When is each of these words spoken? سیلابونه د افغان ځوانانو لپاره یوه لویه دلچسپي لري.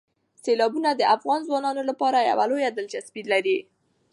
سیلابونه 0.43 0.89
د 0.95 1.01
افغان 1.15 1.39
ځوانانو 1.47 1.81
لپاره 1.89 2.27
یوه 2.29 2.45
لویه 2.51 2.69
دلچسپي 2.71 3.21
لري. 3.31 3.57